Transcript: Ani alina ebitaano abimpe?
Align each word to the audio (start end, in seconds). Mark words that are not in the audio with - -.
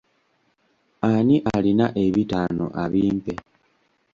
Ani 1.11 1.35
alina 1.55 1.85
ebitaano 2.03 2.65
abimpe? 2.83 3.33